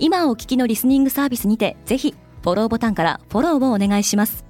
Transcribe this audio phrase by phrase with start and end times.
[0.00, 4.44] 今お聞きのリスニングサービスにてぜひフォローボタンからフォローをお願いします。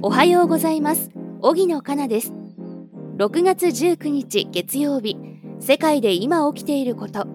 [0.00, 1.10] おはようございます。
[1.42, 2.32] 荻野かなです。
[3.18, 5.16] 6月19日月曜日。
[5.60, 7.26] 世界で今起きていること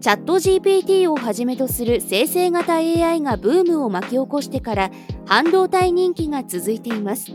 [0.00, 4.90] チャット GPT をはじめとする生成型 AI がブームを巻き起こしてから
[5.26, 7.32] 半導体人気が続いています。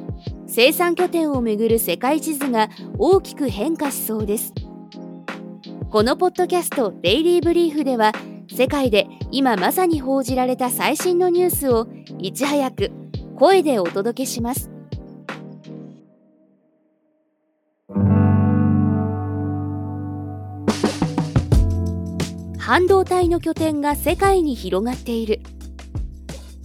[0.48, 4.52] 生産拠点をめぐる世界地図が大きく変化しそうです。
[5.92, 8.14] このポッドキャスト「デイリー・ブリーフ」では
[8.50, 11.88] 世界で今まさに報じられた最新のニュースを
[12.18, 12.92] いち早く
[13.36, 14.75] 声でお届けします。
[22.66, 25.40] 半導体の拠点が世界に広がっている。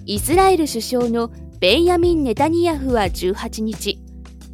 [0.06, 4.00] イスラエル首相のベンヤミン・ネタニヤフは18日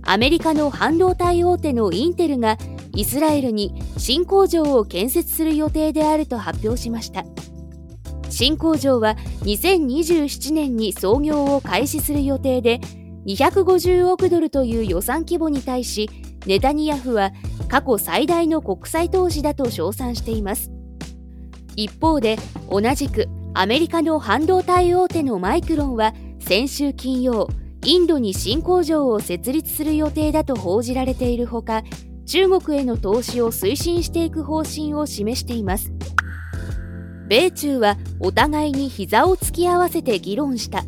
[0.02, 2.58] アメリカの半導体大手のインテルが
[2.96, 7.24] イスラエルに新工場を建設する予定であると発表しました。
[8.28, 12.80] 新工場は2027年に操業を開始する予定で
[13.26, 16.10] 250億ドルという予算規模に対し
[16.44, 17.30] ネタニヤフは
[17.68, 20.75] 過去最大の国際投資だと称賛しています。
[21.76, 22.36] 一方で
[22.70, 27.48] 同じくアメリカの半導体大手のマイクロンは先週金曜
[27.84, 31.82] インドに新工場を設立する予定だと報じられているほか
[32.26, 35.92] 中国への投資を推進していく方針を示しています。
[37.28, 40.84] 米中はお互いに膝を突き合わせて議論した。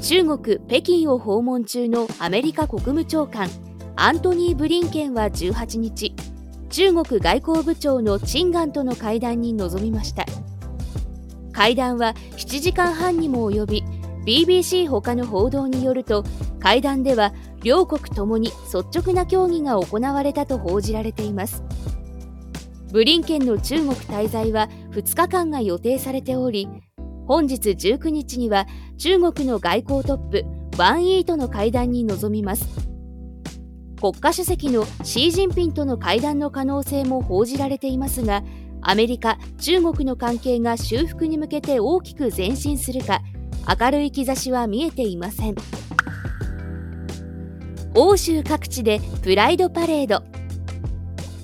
[0.00, 3.48] 中国北京を訪問中のアメリカ国務長官
[3.96, 6.14] アントニー・ブリンケンは18日
[6.76, 10.26] 中国外交部長のチンガンとの会談に臨みました。
[11.50, 13.84] 会談は7時間半にも及び
[14.26, 16.22] BBC 他の報道によると
[16.60, 17.32] 会談では
[17.62, 21.62] 両国ともに率直な協議が行われたと報じられています。
[22.92, 26.68] ブリンケンの中国滞在は2日間が予定されており
[27.26, 28.66] 本日19日には
[28.98, 30.44] 中国の外交トップ
[30.76, 32.85] ワン・イーとの会談に臨みます。
[34.06, 38.44] 国家主席のシー・ジンピンとの会談の可能性も報じられていますが
[38.80, 43.22] アメリカ中国の関係が修復に向けて大きく前進するか
[43.80, 45.56] 明るい兆しは見えていません。
[47.94, 50.22] 欧州各地でプライドパレード。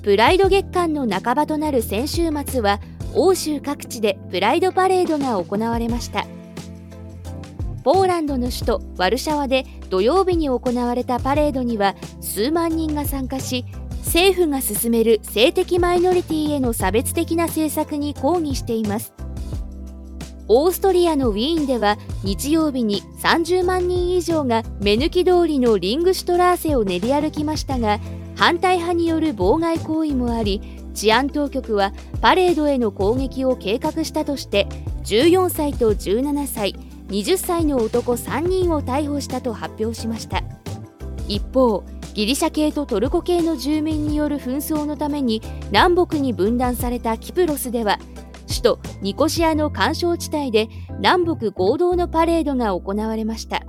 [0.01, 2.79] プライド月間の半ばとなる先週末は
[3.13, 6.25] 欧州各地でプライドパレードが行われました。
[7.83, 13.65] ポーランドの首都ワルシャワで土曜日に行われたパレードには数万人が参加し
[14.05, 19.13] 政府が進める性的マイノリティへの差別的な政策に抗議しています。
[20.47, 27.99] オーストリアのウィーンでは日曜日に30万人以上が目抜き通りのリングシュトラーセを練り歩きましたが
[28.35, 30.61] 反対派による妨害行為もあり
[30.93, 34.67] 治安当局はパレードへの攻撃を計画したとして
[35.05, 36.75] 14歳と17歳
[37.07, 40.43] 20歳の男3人を逮捕したと発表しました。
[41.27, 41.83] 一方
[42.13, 45.41] ギリシャ系とトルコ系の住民による紛争のために
[45.71, 47.97] 南北に分断されたキプロスでは
[48.47, 53.63] 首都ニコシアの干渉地帯で南北合同のパレードが行われました。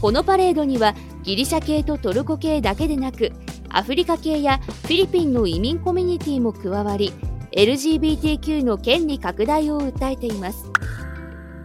[0.00, 3.30] このパレードにはギリシャ系とトルコ系だけでなく
[3.68, 7.12] アフリカ系やフィリピンの移民コミュニティも加わり
[7.52, 10.72] LGBTQ の権利拡大を訴えています。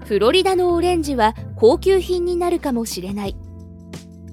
[0.07, 3.35] フロリダのオレンジは高級品になるかもしれない。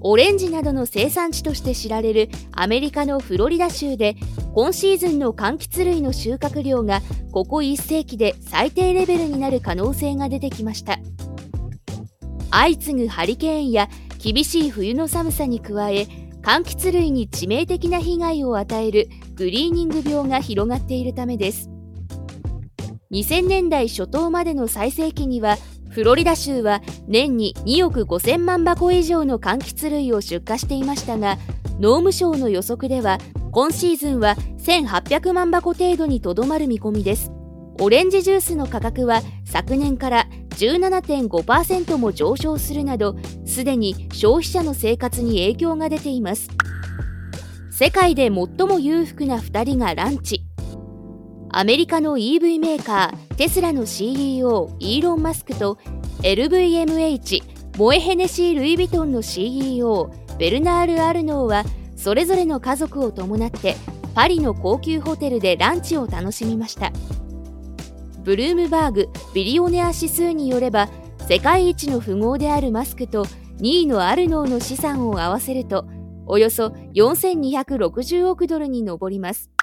[0.03, 4.15] オレンジなどの生産地として知られるアメリカのフロリダ州で
[4.55, 7.01] 今シーズンの柑橘類の収穫量が
[7.33, 11.01] ここ1世紀で最低レベルになる可能性が出てきました。
[12.53, 13.89] 相次ぐハリケーンや
[14.23, 16.07] 厳しい冬の寒さに加え
[16.43, 21.74] 柑橘類に致命的な被害を与えるグリーニング病が広がっているためです。
[23.15, 25.57] 2000年代初頭までの最盛期には
[25.91, 31.39] フロリダ州は年に2億5000万箱以上の柑橘類を出荷していましたが
[31.79, 33.19] 農務省の予測では
[33.53, 37.31] 今シーズンは1800万箱程度にとどまる見込みです。
[37.81, 43.17] オレンジジュースの価格は昨年から17.5%も上昇するなど
[43.47, 46.49] すでに消費者の生活に影響が出ています。
[47.71, 50.45] 世界で最も裕福な2人がランチ。
[51.57, 55.79] アメリカの EV メーカーテスラの CEO イーロン・マスクと
[56.23, 61.63] LVMH モエヘネシー・ルイ・ヴィトンの CEO ベルナール・アルノーは
[61.95, 63.77] それぞれの家族を伴って
[64.17, 66.91] パリの高級ホテルでランチを楽しみました。
[68.25, 70.89] ブルームバーグビリオネア指数によれば
[71.29, 73.27] 世界一の富豪であるマスクと
[73.61, 75.87] 2位のアルノーの資産を合わせると
[76.27, 79.54] およそ4260億ドルに上ります。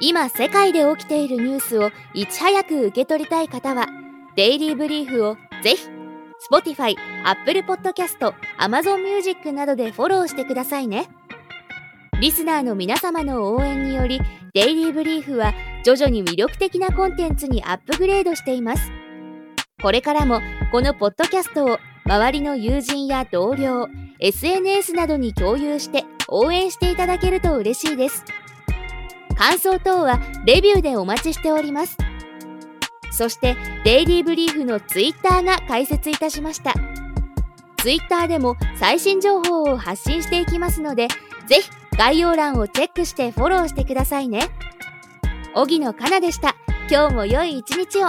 [0.00, 3.86] 今世界で起きているニュースをいち早く受け取りたい方は
[4.36, 5.88] デイリーブリーフをぜひ
[6.50, 11.08] Spotify、Apple Podcast、Amazon Music などでフォローしてくださいね。
[12.20, 14.20] リスナーの皆様の応援により
[14.52, 15.52] デイリーブリーフは
[15.84, 18.90] 徐々に魅力的なコンテンツにアップグレードしています。
[19.82, 23.88] これからもこのポッドキャストを周りの友人や同僚
[24.20, 28.24] SNS などに共有して応援していただけると嬉しいです。
[29.36, 31.96] 感想等はレビューでお待ちしております。
[33.10, 36.74] そしてデイリーブリーフのツイッターが開設いたしました。
[37.78, 41.08] ツイッターでも最新情報を発信していきますので
[41.46, 44.48] ぜひ概要欄をチェックしてフォローしてくださいね。
[45.54, 46.56] 荻野かなでした。
[46.90, 48.08] 今日も良い一日を。